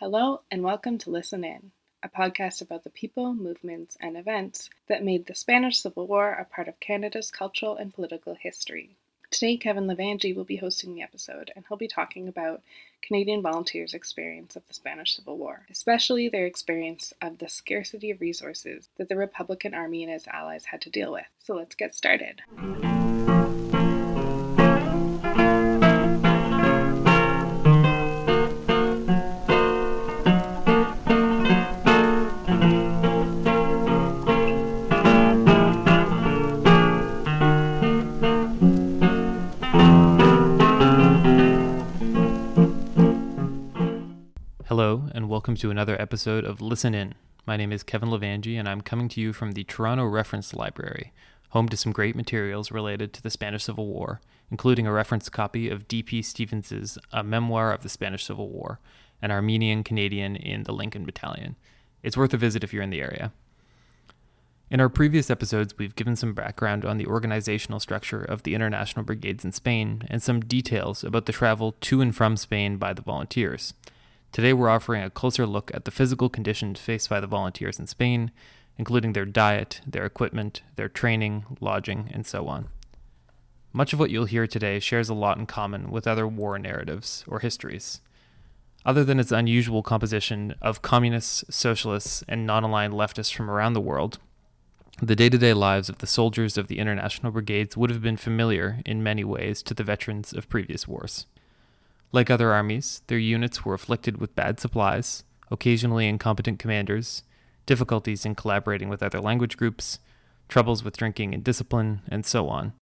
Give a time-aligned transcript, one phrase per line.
[0.00, 1.72] Hello, and welcome to Listen In,
[2.04, 6.44] a podcast about the people, movements, and events that made the Spanish Civil War a
[6.44, 8.90] part of Canada's cultural and political history.
[9.32, 12.62] Today, Kevin Levangie will be hosting the episode, and he'll be talking about
[13.02, 18.20] Canadian volunteers' experience of the Spanish Civil War, especially their experience of the scarcity of
[18.20, 21.26] resources that the Republican Army and its allies had to deal with.
[21.40, 22.42] So let's get started.
[44.68, 47.14] Hello, and welcome to another episode of Listen In.
[47.46, 51.14] My name is Kevin Levangie, and I'm coming to you from the Toronto Reference Library,
[51.48, 55.70] home to some great materials related to the Spanish Civil War, including a reference copy
[55.70, 56.20] of D.P.
[56.20, 58.78] Stevens's A Memoir of the Spanish Civil War,
[59.22, 61.56] an Armenian Canadian in the Lincoln Battalion.
[62.02, 63.32] It's worth a visit if you're in the area.
[64.70, 69.06] In our previous episodes, we've given some background on the organizational structure of the international
[69.06, 73.00] brigades in Spain and some details about the travel to and from Spain by the
[73.00, 73.72] volunteers.
[74.32, 77.86] Today, we're offering a closer look at the physical conditions faced by the volunteers in
[77.86, 78.30] Spain,
[78.76, 82.68] including their diet, their equipment, their training, lodging, and so on.
[83.72, 87.24] Much of what you'll hear today shares a lot in common with other war narratives
[87.26, 88.00] or histories.
[88.84, 93.80] Other than its unusual composition of communists, socialists, and non aligned leftists from around the
[93.80, 94.18] world,
[95.02, 98.16] the day to day lives of the soldiers of the international brigades would have been
[98.16, 101.26] familiar in many ways to the veterans of previous wars.
[102.10, 107.22] Like other armies, their units were afflicted with bad supplies, occasionally incompetent commanders,
[107.66, 109.98] difficulties in collaborating with other language groups,
[110.48, 112.72] troubles with drinking and discipline, and so on.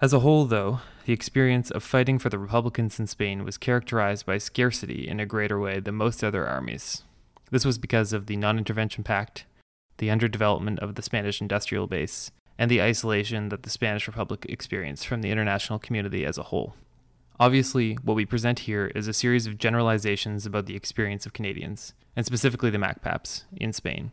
[0.00, 4.26] As a whole, though, the experience of fighting for the Republicans in Spain was characterized
[4.26, 7.04] by scarcity in a greater way than most other armies.
[7.52, 9.44] This was because of the Non Intervention Pact,
[9.98, 15.06] the underdevelopment of the Spanish industrial base, and the isolation that the Spanish Republic experienced
[15.06, 16.74] from the international community as a whole.
[17.40, 21.94] Obviously, what we present here is a series of generalizations about the experience of Canadians,
[22.14, 24.12] and specifically the MACPAPs, in Spain.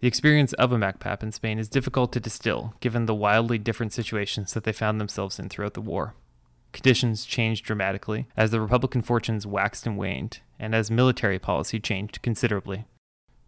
[0.00, 3.92] The experience of a MACPAP in Spain is difficult to distill, given the wildly different
[3.92, 6.14] situations that they found themselves in throughout the war.
[6.72, 12.22] Conditions changed dramatically as the Republican fortunes waxed and waned, and as military policy changed
[12.22, 12.84] considerably.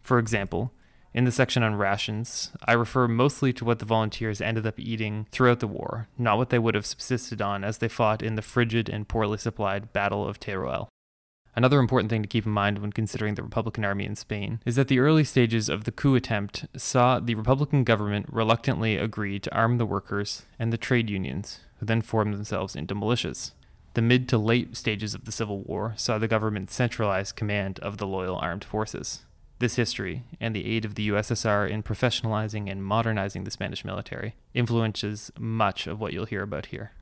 [0.01, 0.73] For example,
[1.13, 5.27] in the section on rations, I refer mostly to what the volunteers ended up eating
[5.31, 8.41] throughout the war, not what they would have subsisted on as they fought in the
[8.41, 10.87] frigid and poorly supplied Battle of Teruel.
[11.53, 14.77] Another important thing to keep in mind when considering the Republican Army in Spain is
[14.77, 19.53] that the early stages of the coup attempt saw the Republican government reluctantly agree to
[19.53, 23.51] arm the workers and the trade unions, who then formed themselves into militias.
[23.95, 27.97] The mid to late stages of the Civil War saw the government centralize command of
[27.97, 29.23] the loyal armed forces.
[29.61, 34.33] This history, and the aid of the USSR in professionalizing and modernizing the Spanish military,
[34.55, 36.93] influences much of what you'll hear about here.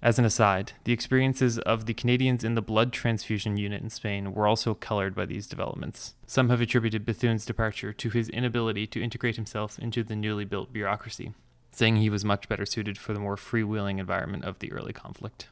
[0.00, 4.32] As an aside, the experiences of the Canadians in the blood transfusion unit in Spain
[4.32, 6.14] were also colored by these developments.
[6.24, 10.72] Some have attributed Bethune's departure to his inability to integrate himself into the newly built
[10.72, 11.32] bureaucracy,
[11.72, 15.48] saying he was much better suited for the more freewheeling environment of the early conflict.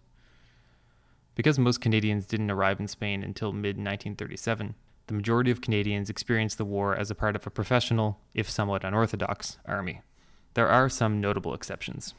[1.35, 6.59] Because most Canadians didn't arrive in Spain until mid 1937, the majority of Canadians experienced
[6.59, 10.01] the war as a part of a professional, if somewhat unorthodox, army.
[10.55, 12.15] There are some notable exceptions.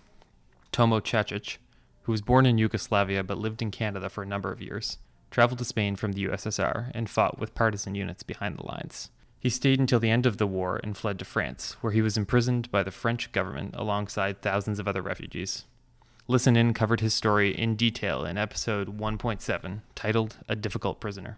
[0.71, 1.57] Tomo Chacic,
[2.03, 4.99] who was born in Yugoslavia but lived in Canada for a number of years,
[5.31, 9.09] traveled to Spain from the USSR and fought with partisan units behind the lines.
[9.39, 12.17] He stayed until the end of the war and fled to France, where he was
[12.17, 15.65] imprisoned by the French government alongside thousands of other refugees.
[16.27, 21.37] Listen In covered his story in detail in episode 1.7, titled A Difficult Prisoner.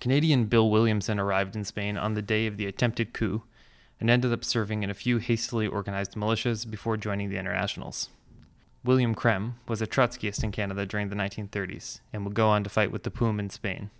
[0.00, 3.42] Canadian Bill Williamson arrived in Spain on the day of the attempted coup
[4.00, 8.08] and ended up serving in a few hastily organized militias before joining the Internationals.
[8.82, 12.70] William Krehm was a Trotskyist in Canada during the 1930s and would go on to
[12.70, 13.90] fight with the POUM in Spain.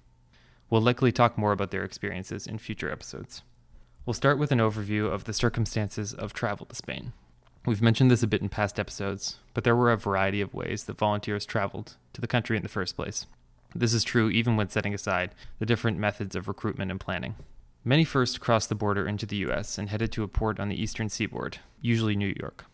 [0.71, 3.43] We'll likely talk more about their experiences in future episodes.
[4.07, 7.13] We'll start with an overview of the circumstances of travel to Spain.
[7.67, 10.85] We've mentioned this a bit in past episodes, but there were a variety of ways
[10.85, 13.27] that volunteers traveled to the country in the first place.
[13.75, 17.37] This is true even when setting aside the different methods of recruitment and planning.
[17.85, 20.81] Many first crossed the border into the US and headed to a port on the
[20.81, 22.67] eastern seaboard, usually New York.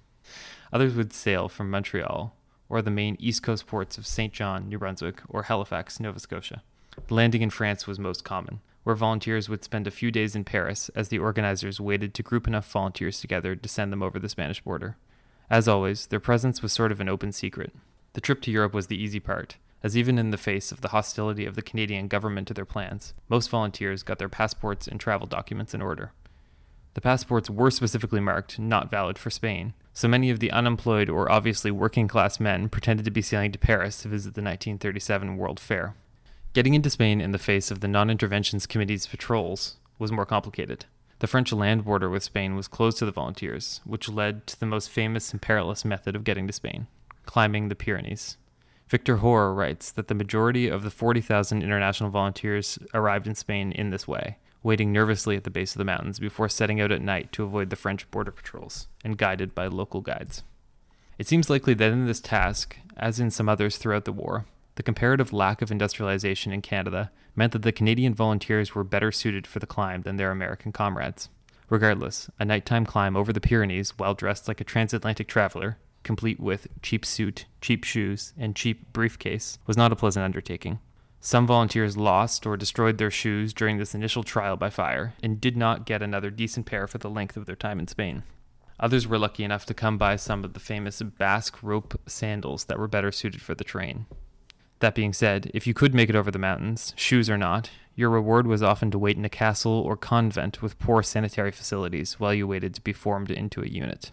[0.72, 2.34] Others would sail from Montreal
[2.69, 4.32] or the main east coast ports of St.
[4.32, 6.62] John, New Brunswick, or Halifax, Nova Scotia.
[7.10, 10.90] Landing in France was most common, where volunteers would spend a few days in Paris
[10.94, 14.60] as the organizers waited to group enough volunteers together to send them over the Spanish
[14.62, 14.96] border.
[15.49, 17.72] As always, their presence was sort of an open secret.
[18.14, 20.88] The trip to Europe was the easy part, as even in the face of the
[20.88, 25.28] hostility of the Canadian government to their plans, most volunteers got their passports and travel
[25.28, 26.10] documents in order.
[26.94, 31.30] The passports were specifically marked not valid for Spain, so many of the unemployed or
[31.30, 35.60] obviously working class men pretended to be sailing to Paris to visit the 1937 World
[35.60, 35.94] Fair.
[36.52, 40.86] Getting into Spain in the face of the Non Interventions Committee's patrols was more complicated.
[41.20, 44.66] The French land border with Spain was closed to the volunteers, which led to the
[44.66, 46.88] most famous and perilous method of getting to Spain
[47.26, 48.38] climbing the Pyrenees.
[48.88, 53.90] Victor Hoar writes that the majority of the 40,000 international volunteers arrived in Spain in
[53.90, 57.32] this way, waiting nervously at the base of the mountains before setting out at night
[57.32, 60.44] to avoid the French border patrols, and guided by local guides.
[61.18, 64.46] It seems likely that in this task, as in some others throughout the war,
[64.76, 69.48] the comparative lack of industrialization in Canada meant that the Canadian volunteers were better suited
[69.48, 71.28] for the climb than their American comrades.
[71.68, 76.68] Regardless, a nighttime climb over the Pyrenees well dressed like a transatlantic traveler, complete with
[76.80, 80.78] cheap suit, cheap shoes, and cheap briefcase, was not a pleasant undertaking.
[81.20, 85.56] Some volunteers lost or destroyed their shoes during this initial trial by fire and did
[85.56, 88.22] not get another decent pair for the length of their time in Spain.
[88.78, 92.78] Others were lucky enough to come by some of the famous Basque rope sandals that
[92.78, 94.06] were better suited for the terrain.
[94.78, 98.10] That being said, if you could make it over the mountains, shoes or not, your
[98.10, 102.34] reward was often to wait in a castle or convent with poor sanitary facilities while
[102.34, 104.12] you waited to be formed into a unit.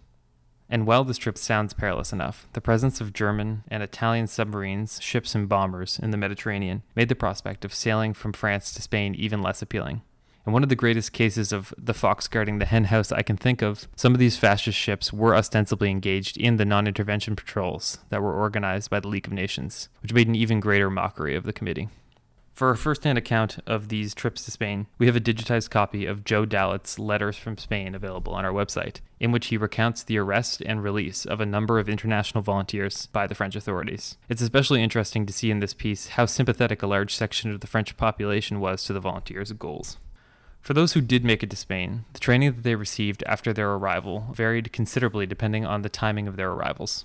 [0.73, 5.35] And while this trip sounds perilous enough, the presence of German and Italian submarines, ships,
[5.35, 9.43] and bombers in the Mediterranean made the prospect of sailing from France to Spain even
[9.43, 10.01] less appealing.
[10.47, 13.37] In one of the greatest cases of the fox guarding the hen house I can
[13.37, 17.99] think of, some of these fascist ships were ostensibly engaged in the non intervention patrols
[18.09, 21.43] that were organized by the League of Nations, which made an even greater mockery of
[21.43, 21.89] the committee.
[22.53, 26.05] For a first hand account of these trips to Spain, we have a digitized copy
[26.05, 30.19] of Joe Dallet's Letters from Spain available on our website, in which he recounts the
[30.19, 34.17] arrest and release of a number of international volunteers by the French authorities.
[34.29, 37.67] It's especially interesting to see in this piece how sympathetic a large section of the
[37.67, 39.97] French population was to the volunteers' goals.
[40.61, 43.71] For those who did make it to Spain, the training that they received after their
[43.71, 47.03] arrival varied considerably depending on the timing of their arrivals.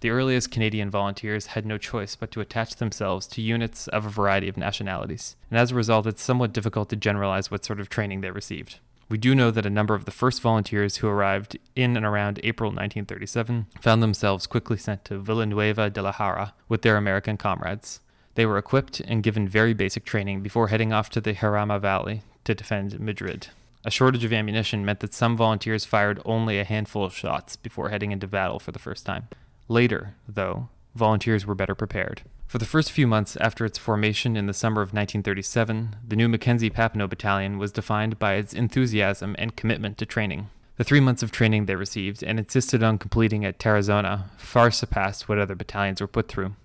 [0.00, 4.10] The earliest Canadian volunteers had no choice but to attach themselves to units of a
[4.10, 7.90] variety of nationalities, and as a result, it's somewhat difficult to generalize what sort of
[7.90, 8.78] training they received.
[9.10, 12.40] We do know that a number of the first volunteers who arrived in and around
[12.44, 18.00] April 1937 found themselves quickly sent to Villanueva de la Jara with their American comrades.
[18.36, 22.22] They were equipped and given very basic training before heading off to the Jarama Valley
[22.44, 23.48] to defend Madrid.
[23.84, 27.90] A shortage of ammunition meant that some volunteers fired only a handful of shots before
[27.90, 29.28] heading into battle for the first time.
[29.70, 32.22] Later, though, volunteers were better prepared.
[32.48, 36.28] For the first few months after its formation in the summer of 1937, the new
[36.28, 40.48] Mackenzie Papineau Battalion was defined by its enthusiasm and commitment to training.
[40.76, 45.28] The three months of training they received and insisted on completing at Tarazona far surpassed
[45.28, 46.56] what other battalions were put through.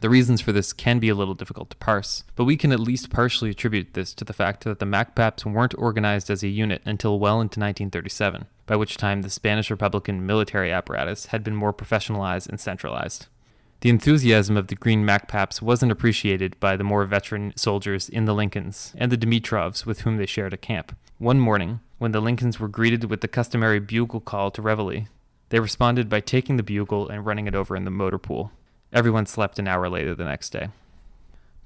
[0.00, 2.78] The reasons for this can be a little difficult to parse, but we can at
[2.78, 6.82] least partially attribute this to the fact that the MacPaps weren't organized as a unit
[6.84, 11.72] until well into 1937, by which time the Spanish Republican military apparatus had been more
[11.72, 13.26] professionalized and centralized.
[13.80, 18.34] The enthusiasm of the Green MacPaps wasn't appreciated by the more veteran soldiers in the
[18.34, 20.96] Lincolns and the Dimitrovs with whom they shared a camp.
[21.18, 25.06] One morning, when the Lincolns were greeted with the customary bugle call to reveille,
[25.48, 28.52] they responded by taking the bugle and running it over in the motor pool.
[28.92, 30.68] Everyone slept an hour later the next day.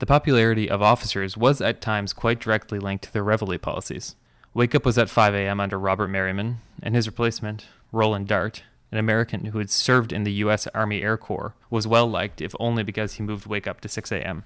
[0.01, 4.17] The popularity of officers was at times quite directly linked to their reveille policies.
[4.55, 5.61] Wake up was at 5 a.m.
[5.61, 10.33] under Robert Merriman, and his replacement, Roland Dart, an American who had served in the
[10.33, 10.67] U.S.
[10.75, 14.11] Army Air Corps, was well liked if only because he moved wake up to 6
[14.11, 14.45] a.m.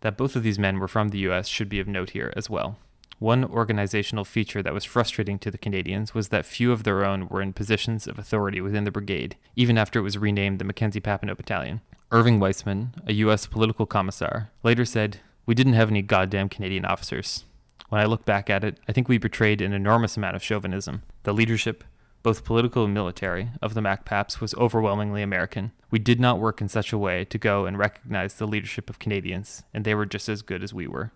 [0.00, 1.48] That both of these men were from the U.S.
[1.48, 2.78] should be of note here as well.
[3.22, 7.28] One organizational feature that was frustrating to the Canadians was that few of their own
[7.28, 11.00] were in positions of authority within the brigade, even after it was renamed the Mackenzie
[11.00, 11.82] Papineau Battalion.
[12.10, 13.46] Irving Weissman, a U.S.
[13.46, 17.44] political commissar, later said, We didn't have any goddamn Canadian officers.
[17.90, 21.02] When I look back at it, I think we betrayed an enormous amount of chauvinism.
[21.22, 21.84] The leadership,
[22.24, 25.70] both political and military, of the MacPaps was overwhelmingly American.
[25.92, 28.98] We did not work in such a way to go and recognize the leadership of
[28.98, 31.12] Canadians, and they were just as good as we were.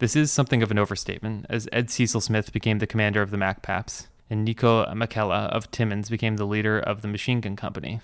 [0.00, 3.36] This is something of an overstatement, as Ed Cecil Smith became the commander of the
[3.36, 8.00] MacPaps, and Niilo Makela of Timmins became the leader of the machine gun company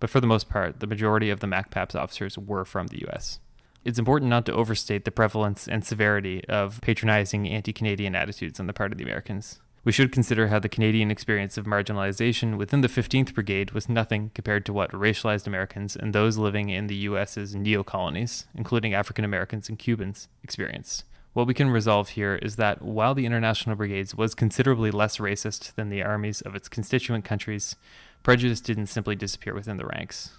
[0.00, 3.40] but for the most part, the majority of the MacPaps officers were from the US.
[3.84, 8.66] It's important not to overstate the prevalence and severity of patronizing anti Canadian attitudes on
[8.66, 9.60] the part of the Americans.
[9.84, 14.32] We should consider how the Canadian experience of marginalization within the 15th Brigade was nothing
[14.34, 19.24] compared to what racialized Americans and those living in the US's neo colonies, including African
[19.24, 21.04] Americans and Cubans, experienced.
[21.36, 25.74] What we can resolve here is that while the International Brigades was considerably less racist
[25.74, 27.76] than the armies of its constituent countries,
[28.22, 30.30] prejudice didn't simply disappear within the ranks.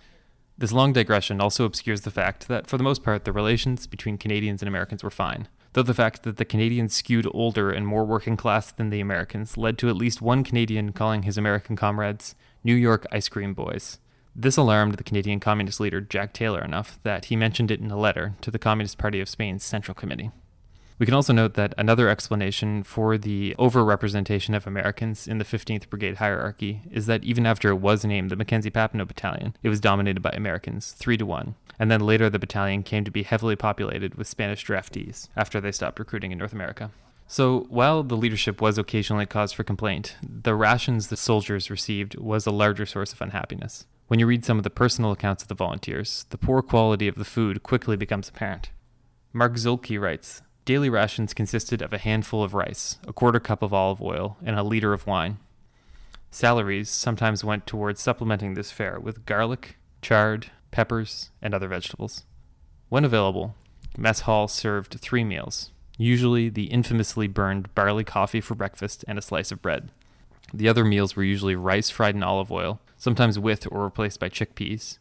[0.57, 4.17] This long digression also obscures the fact that, for the most part, the relations between
[4.17, 8.03] Canadians and Americans were fine, though the fact that the Canadians skewed older and more
[8.03, 12.33] working class than the Americans led to at least one Canadian calling his American comrades
[12.63, 13.99] New York ice cream boys.
[14.35, 17.99] This alarmed the Canadian Communist leader Jack Taylor enough that he mentioned it in a
[17.99, 20.31] letter to the Communist Party of Spain's Central Committee.
[20.99, 25.89] We can also note that another explanation for the overrepresentation of Americans in the 15th
[25.89, 29.79] Brigade hierarchy is that even after it was named the Mackenzie Papineau Battalion, it was
[29.79, 31.53] dominated by Americans, 3 to 1.
[31.77, 35.71] And then later the battalion came to be heavily populated with Spanish draftees after they
[35.71, 36.89] stopped recruiting in North America.
[37.27, 42.47] So, while the leadership was occasionally cause for complaint, the rations the soldiers received was
[42.47, 43.85] a larger source of unhappiness.
[44.07, 47.15] When you read some of the personal accounts of the volunteers, the poor quality of
[47.15, 48.71] the food quickly becomes apparent.
[49.33, 53.73] Mark Zuehlke writes Daily rations consisted of a handful of rice, a quarter cup of
[53.73, 55.37] olive oil, and a liter of wine.
[56.29, 62.25] Salaries sometimes went towards supplementing this fare with garlic, chard, peppers, and other vegetables.
[62.89, 63.55] When available,
[63.97, 69.21] mess hall served three meals, usually the infamously burned barley coffee for breakfast and a
[69.21, 69.89] slice of bread.
[70.53, 74.27] The other meals were usually rice fried in olive oil, sometimes with or replaced by
[74.27, 74.97] chickpeas.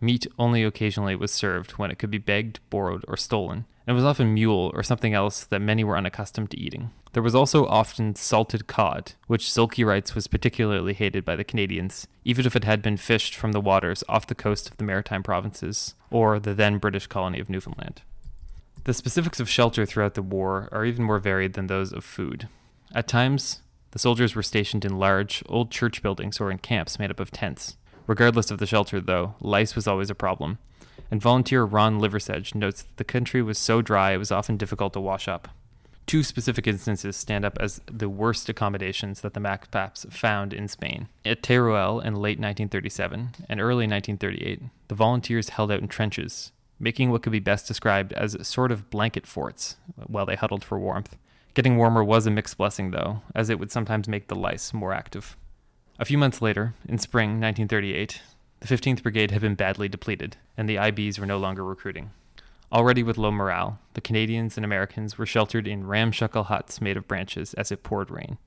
[0.00, 4.04] Meat only occasionally was served when it could be begged, borrowed, or stolen, and was
[4.04, 6.90] often mule or something else that many were unaccustomed to eating.
[7.12, 12.06] There was also often salted cod, which Zuehlke writes was particularly hated by the Canadians,
[12.24, 15.22] even if it had been fished from the waters off the coast of the Maritime
[15.22, 18.02] Provinces or the then British colony of Newfoundland.
[18.84, 22.48] The specifics of shelter throughout the war are even more varied than those of food.
[22.94, 23.62] At times,
[23.92, 27.30] the soldiers were stationed in large, old church buildings or in camps made up of
[27.30, 27.76] tents.
[28.06, 30.58] Regardless of the shelter, though, lice was always a problem,
[31.10, 34.92] and volunteer Ron Liversedge notes that the country was so dry it was often difficult
[34.94, 35.48] to wash up.
[36.06, 41.08] Two specific instances stand up as the worst accommodations that the MacPaps found in Spain.
[41.24, 47.10] At Teruel in late 1937 and early 1938, the volunteers held out in trenches, making
[47.10, 51.16] what could be best described as sort of blanket forts while they huddled for warmth.
[51.54, 54.92] Getting warmer was a mixed blessing, though, as it would sometimes make the lice more
[54.92, 55.36] active.
[55.98, 58.20] A few months later, in spring 1938,
[58.66, 62.12] the 15th Brigade had been badly depleted, and the IBs were no longer recruiting.
[62.72, 67.06] Already with low morale, the Canadians and Americans were sheltered in ramshackle huts made of
[67.06, 68.38] branches as it poured rain.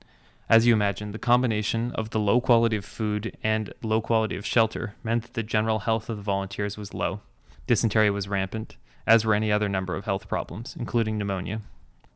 [0.48, 4.44] As you imagine, the combination of the low quality of food and low quality of
[4.44, 7.20] shelter meant that the general health of the volunteers was low.
[7.68, 11.60] Dysentery was rampant, as were any other number of health problems, including pneumonia.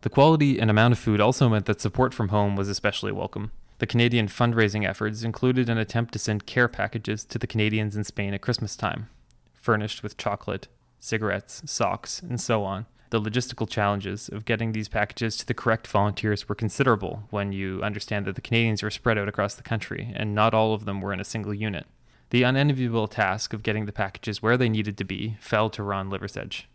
[0.01, 3.53] The quality and amount of food also meant that support from home was especially welcome.
[3.83, 8.05] The Canadian fundraising efforts included an attempt to send care packages to the Canadians in
[8.05, 9.09] Spain at Christmas time,
[9.55, 10.69] furnished with chocolate,
[11.01, 12.87] cigarettes, socks, and so on.
[13.11, 17.83] The logistical challenges of getting these packages to the correct volunteers were considerable when you
[17.83, 21.01] understand that the Canadians were spread out across the country and not all of them
[21.01, 21.87] were in a single unit.
[22.31, 26.09] The unenviable task of getting the packages where they needed to be fell to Ron
[26.09, 26.67] Liversedge.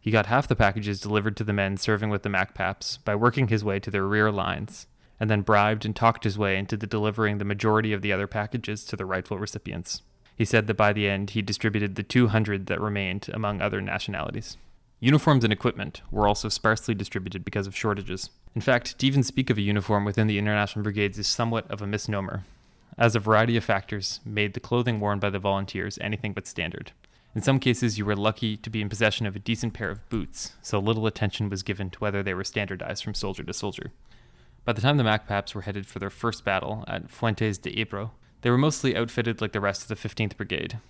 [0.00, 3.48] He got half the packages delivered to the men serving with the MacPaps by working
[3.48, 4.86] his way to their rear lines,
[5.18, 8.26] and then bribed and talked his way into the delivering the majority of the other
[8.26, 10.02] packages to the rightful recipients.
[10.36, 14.56] He said that by the end he distributed the 200 that remained among other nationalities.
[15.00, 18.30] Uniforms and equipment were also sparsely distributed because of shortages.
[18.54, 21.82] In fact, to even speak of a uniform within the International Brigades is somewhat of
[21.82, 22.44] a misnomer,
[22.98, 26.92] as a variety of factors made the clothing worn by the volunteers anything but standard.
[27.34, 30.08] In some cases, you were lucky to be in possession of a decent pair of
[30.08, 33.92] boots, so little attention was given to whether they were standardized from soldier to soldier.
[34.66, 38.10] By the time the MacPaps were headed for their first battle at Fuentes de Ebro,
[38.42, 40.80] they were mostly outfitted like the rest of the 15th Brigade,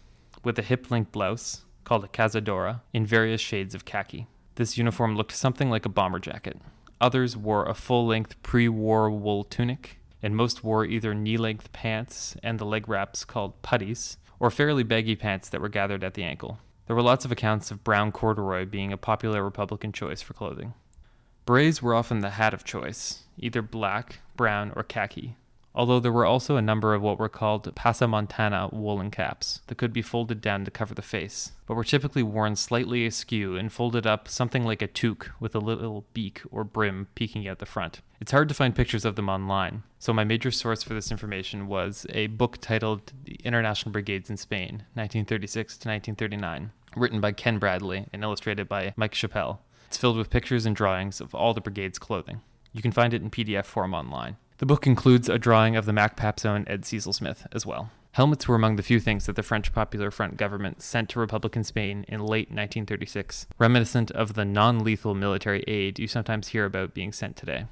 [0.43, 4.29] with a hip length blouse, called a cazadora, in various shades of khaki.
[4.55, 6.57] This uniform looked something like a bomber jacket.
[7.03, 11.71] Others wore a full length pre war wool tunic, and most wore either knee length
[11.73, 16.15] pants and the leg wraps called puttees, or fairly baggy pants that were gathered at
[16.15, 16.61] the ankle.
[16.87, 20.73] There were lots of accounts of brown corduroy being a popular Republican choice for clothing.
[21.47, 25.37] Berets were often the hat of choice, either black, brown, or khaki,
[25.77, 29.93] although there were also a number of what were called passamontana woolen caps that could
[29.93, 34.09] be folded down to cover the face, but were typically worn slightly askew and folded
[34.09, 38.01] up something like a toque with a little beak or brim peeking out the front.
[38.21, 41.69] It's hard to find pictures of them online, so my major source for this information
[41.69, 47.59] was a book titled The International Brigades in Spain, 1936 to 1939, written by Ken
[47.59, 49.61] Bradley and illustrated by Mike Chappell.
[49.87, 52.43] It's filled with pictures and drawings of all the brigade's clothing.
[52.73, 54.37] You can find it in PDF form online.
[54.59, 57.91] The book includes a drawing of the MacPap's own Ed Cecil Smith as well.
[58.13, 61.63] Helmets were among the few things that the French Popular Front government sent to Republican
[61.63, 66.95] Spain in late 1936, reminiscent of the non lethal military aid you sometimes hear about
[66.95, 67.67] being sent today.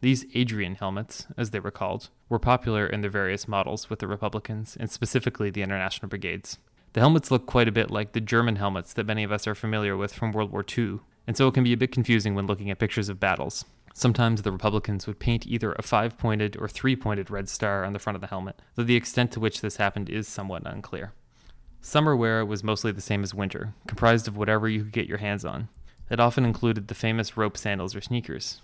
[0.00, 4.06] These Adrian helmets, as they were called, were popular in their various models with the
[4.06, 6.58] Republicans and specifically the International Brigades.
[6.92, 9.54] The helmets look quite a bit like the German helmets that many of us are
[9.54, 11.00] familiar with from World War II,
[11.30, 13.64] and so it can be a bit confusing when looking at pictures of battles.
[13.94, 17.92] Sometimes the Republicans would paint either a five pointed or three pointed red star on
[17.92, 21.12] the front of the helmet, though the extent to which this happened is somewhat unclear.
[21.80, 25.18] Summer wear was mostly the same as winter, comprised of whatever you could get your
[25.18, 25.68] hands on.
[26.10, 28.60] It often included the famous rope sandals or sneakers.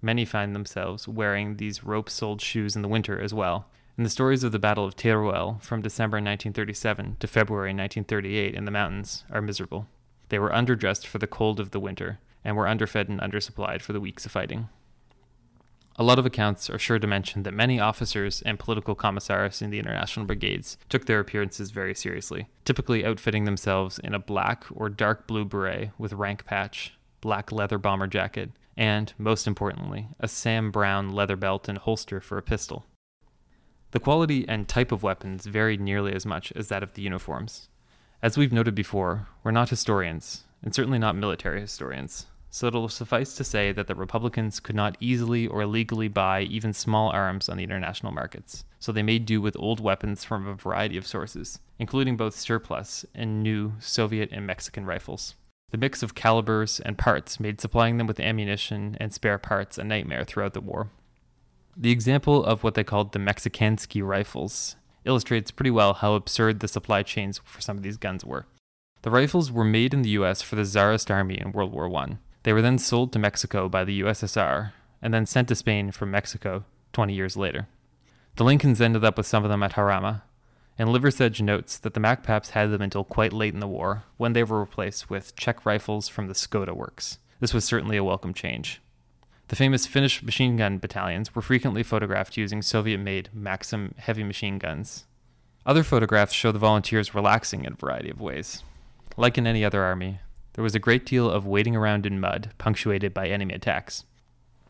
[0.00, 3.66] Many find themselves wearing these rope soled shoes in the winter as well.
[3.98, 8.64] And the stories of the Battle of Teruel from December 1937 to February 1938 in
[8.64, 9.86] the mountains are miserable.
[10.30, 13.92] They were underdressed for the cold of the winter and were underfed and undersupplied for
[13.92, 14.68] the weeks of fighting.
[15.96, 19.68] A lot of accounts are sure to mention that many officers and political commissars in
[19.68, 24.88] the international brigades took their appearances very seriously, typically outfitting themselves in a black or
[24.88, 30.70] dark blue beret with rank patch, black leather bomber jacket, and, most importantly, a Sam
[30.70, 32.86] Browne leather belt and holster for a pistol.
[33.90, 37.68] The quality and type of weapons varied nearly as much as that of the uniforms.
[38.22, 43.34] As we've noted before, we're not historians, and certainly not military historians, so it'll suffice
[43.34, 47.56] to say that the Republicans could not easily or legally buy even small arms on
[47.56, 51.60] the international markets, so they made do with old weapons from a variety of sources,
[51.78, 55.34] including both surplus and new Soviet and Mexican rifles.
[55.70, 59.84] The mix of calibers and parts made supplying them with ammunition and spare parts a
[59.84, 60.90] nightmare throughout the war.
[61.74, 66.68] The example of what they called the Mexikansky rifles illustrates pretty well how absurd the
[66.68, 68.46] supply chains for some of these guns were.
[69.02, 72.18] The rifles were made in the US for the Tsarist army in World War I
[72.42, 76.10] they were then sold to Mexico by the USSR and then sent to Spain from
[76.10, 77.68] Mexico 20 years later.
[78.36, 80.22] The Lincolns ended up with some of them at Jarama,
[80.78, 84.32] and Liversedge notes that the MacPaps had them until quite late in the war, when
[84.32, 87.18] they were replaced with Czech rifles from the Skoda works.
[87.40, 88.80] This was certainly a welcome change.
[89.50, 94.58] The famous Finnish machine gun battalions were frequently photographed using Soviet made Maxim heavy machine
[94.58, 95.06] guns.
[95.66, 98.62] Other photographs show the volunteers relaxing in a variety of ways.
[99.16, 100.20] Like in any other army,
[100.52, 104.04] there was a great deal of wading around in mud, punctuated by enemy attacks.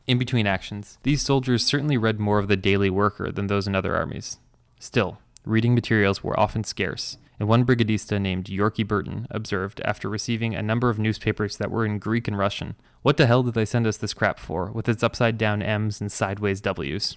[0.07, 3.75] In between actions, these soldiers certainly read more of the Daily Worker than those in
[3.75, 4.39] other armies.
[4.79, 10.55] Still, reading materials were often scarce, and one brigadista named Yorkie Burton observed after receiving
[10.55, 13.65] a number of newspapers that were in Greek and Russian, What the hell did they
[13.65, 17.17] send us this crap for, with its upside down M's and sideways W's?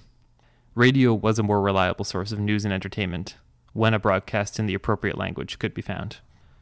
[0.75, 3.35] Radio was a more reliable source of news and entertainment,
[3.73, 6.17] when a broadcast in the appropriate language could be found.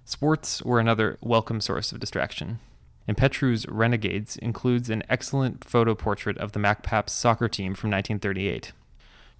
[0.05, 2.59] Sports were another welcome source of distraction.
[3.07, 8.71] And Petrou's Renegades includes an excellent photo portrait of the MacPaps soccer team from 1938.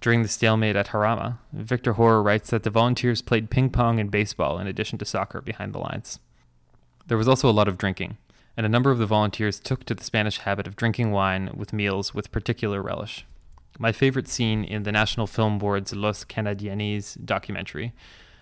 [0.02, 4.10] During the stalemate at Jarama, Victor Hoar writes that the volunteers played ping pong and
[4.10, 6.18] baseball in addition to soccer behind the lines.
[7.06, 8.18] There was also a lot of drinking,
[8.56, 11.72] and a number of the volunteers took to the Spanish habit of drinking wine with
[11.72, 13.24] meals with particular relish.
[13.78, 17.92] My favorite scene in the National Film Board's Los Canadienses documentary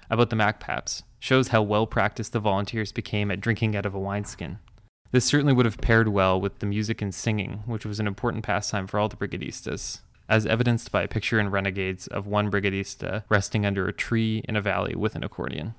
[0.08, 4.00] about the MacPaps shows how well practiced the volunteers became at drinking out of a
[4.00, 4.60] wineskin.
[5.12, 8.44] This certainly would have paired well with the music and singing, which was an important
[8.44, 13.24] pastime for all the brigadistas, as evidenced by a picture in Renegades of one brigadista
[13.28, 15.74] resting under a tree in a valley with an accordion.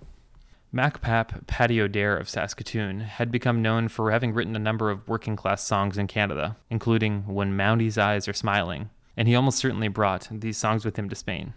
[0.74, 5.36] MacPap Paddy O'Dare of Saskatoon had become known for having written a number of working
[5.36, 10.28] class songs in Canada, including When Mounties Eyes Are Smiling, and he almost certainly brought
[10.32, 11.54] these songs with him to Spain.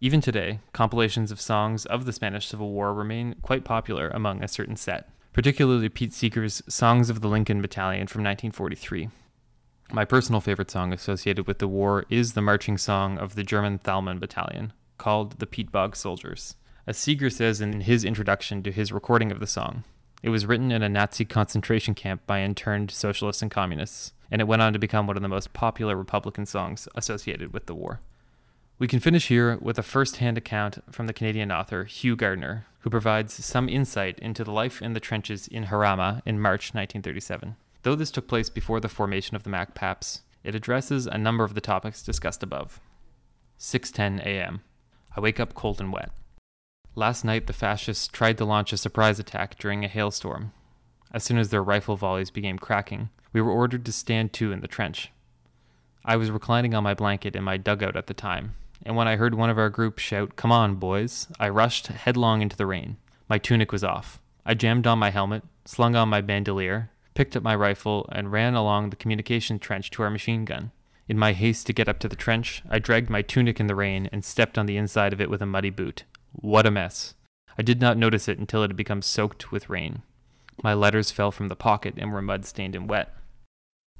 [0.00, 4.48] Even today, compilations of songs of the Spanish Civil War remain quite popular among a
[4.48, 9.10] certain set, particularly Pete Seeger's Songs of the Lincoln Battalion from 1943.
[9.92, 13.80] My personal favorite song associated with the war is the marching song of the German
[13.80, 16.54] Thalmann Battalion, called the Peat Bog Soldiers.
[16.86, 19.82] As Seeger says in his introduction to his recording of the song,
[20.22, 24.46] it was written in a Nazi concentration camp by interned socialists and communists, and it
[24.46, 28.00] went on to become one of the most popular Republican songs associated with the war.
[28.78, 32.66] We can finish here with a first hand account from the Canadian author Hugh Garner,
[32.80, 37.56] who provides some insight into the life in the trenches in Jarama in March 1937.
[37.82, 41.54] Though this took place before the formation of the MacPaps, it addresses a number of
[41.54, 42.80] the topics discussed above.
[43.58, 44.62] 6:10 a.m.
[45.16, 46.10] I wake up cold and wet.
[46.94, 50.52] Last night the fascists tried to launch a surprise attack during a hailstorm.
[51.12, 54.60] As soon as their rifle volleys began cracking, we were ordered to stand to in
[54.60, 55.10] the trench.
[56.04, 59.16] I was reclining on my blanket in my dugout at the time, and when I
[59.16, 62.96] heard one of our group shout, Come on, boys, I rushed headlong into the rain.
[63.28, 64.20] My tunic was off.
[64.44, 66.90] I jammed on my helmet, slung on my bandolier,
[67.20, 70.70] picked up my rifle, and ran along the communication trench to our machine gun.
[71.06, 73.74] In my haste to get up to the trench, I dragged my tunic in the
[73.74, 76.04] rain and stepped on the inside of it with a muddy boot.
[76.32, 77.12] What a mess!
[77.58, 80.00] I did not notice it until it had become soaked with rain.
[80.62, 83.14] My letters fell from the pocket and were mud stained and wet.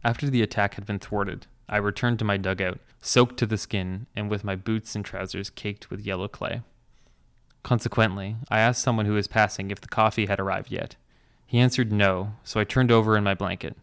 [0.02, 4.06] After the attack had been thwarted, I returned to my dugout, soaked to the skin
[4.16, 6.62] and with my boots and trousers caked with yellow clay.
[7.64, 10.96] Consequently, I asked someone who was passing if the coffee had arrived yet.
[11.50, 13.76] He answered no, so I turned over in my blanket.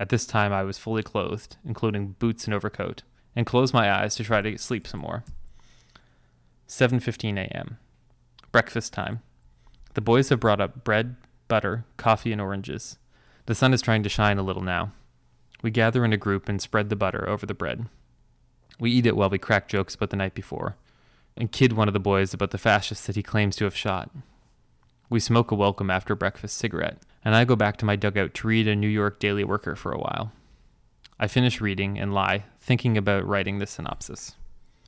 [0.00, 3.02] At this time, I was fully clothed, including boots and overcoat,
[3.36, 5.22] and closed my eyes to try to sleep some more.
[6.66, 7.76] 7:15 a.m.
[8.52, 9.20] Breakfast time.
[9.92, 12.96] The boys have brought up bread, butter, coffee, and oranges.
[13.44, 14.92] The sun is trying to shine a little now.
[15.60, 17.84] We gather in a group and spread the butter over the bread.
[18.80, 20.76] We eat it while we crack jokes about the night before,
[21.36, 24.10] and kid one of the boys about the fascist that he claims to have shot.
[25.10, 28.46] We smoke a welcome after breakfast cigarette, and I go back to my dugout to
[28.46, 30.32] read a New York Daily Worker for a while.
[31.20, 34.34] I finish reading and lie, thinking about writing the synopsis.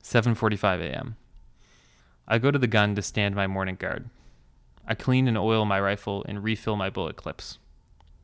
[0.01, 1.17] 7:45 a.m.
[2.27, 4.09] I go to the gun to stand my morning guard.
[4.87, 7.59] I clean and oil my rifle and refill my bullet clips.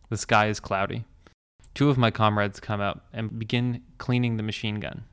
[0.10, 1.06] The sky is cloudy.
[1.76, 5.04] Two of my comrades come up and begin cleaning the machine gun.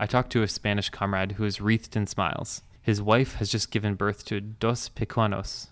[0.00, 2.62] I talk to a Spanish comrade who is wreathed in smiles.
[2.80, 5.68] His wife has just given birth to dos pequeños,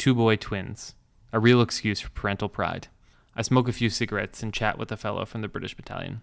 [0.00, 0.94] two boy twins,
[1.30, 2.88] a real excuse for parental pride.
[3.36, 6.22] I smoke a few cigarettes and chat with a fellow from the British battalion.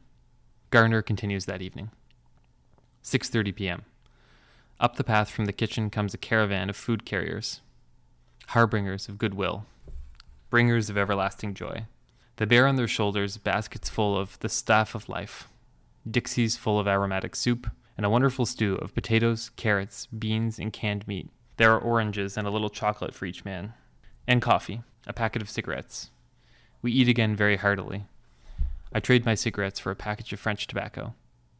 [0.71, 1.91] Garner continues that evening.
[3.03, 3.85] 6:30 p.m.
[4.79, 7.61] Up the path from the kitchen comes a caravan of food carriers,
[8.47, 9.67] harbingers of goodwill,
[10.49, 11.85] bringers of everlasting joy.
[12.37, 15.47] They bear on their shoulders baskets full of the staff of life,
[16.09, 21.07] dixies full of aromatic soup, and a wonderful stew of potatoes, carrots, beans, and canned
[21.07, 21.29] meat.
[21.57, 23.73] There are oranges and a little chocolate for each man,
[24.27, 26.11] and coffee, a packet of cigarettes.
[26.81, 28.05] We eat again very heartily.
[28.93, 31.15] I trade my cigarettes for a package of French tobacco.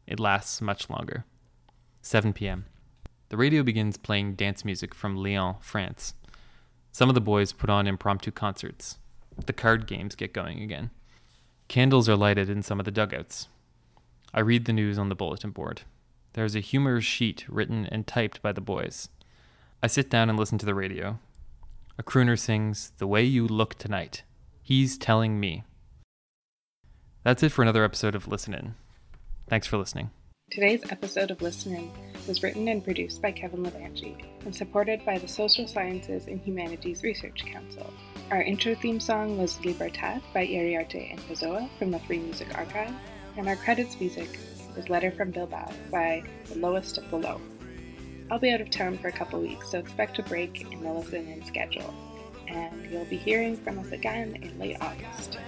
[0.06, 1.24] It lasts much longer.
[2.00, 2.66] 7 p.m.
[3.28, 6.14] The radio begins playing dance music from Lyon, France.
[6.92, 8.98] Some of the boys put on impromptu concerts.
[9.46, 10.90] The card games get going again.
[11.66, 13.48] Candles are lighted in some of the dugouts.
[14.32, 15.82] I read the news on the bulletin board.
[16.32, 19.08] There is a humorous sheet written and typed by the boys.
[19.80, 21.20] I sit down and listen to the radio.
[21.98, 24.24] A crooner sings, The Way You Look Tonight.
[24.60, 25.62] He's telling me.
[27.22, 28.74] That's it for another episode of Listen In.
[29.48, 30.10] Thanks for listening.
[30.50, 31.92] Today's episode of Listen In
[32.26, 37.04] was written and produced by Kevin Levangie and supported by the Social Sciences and Humanities
[37.04, 37.88] Research Council.
[38.32, 42.92] Our intro theme song was Libertad by Iriarte and Pessoa from the Free Music Archive,
[43.36, 44.40] and our credits music
[44.76, 47.40] is Letter from Bilbao by The Lowest of the Low.
[48.30, 50.92] I'll be out of town for a couple weeks, so expect a break in the
[50.92, 51.94] Listen In schedule,
[52.46, 55.38] and you'll be hearing from us again in late August.